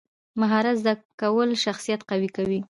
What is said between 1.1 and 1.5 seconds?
کول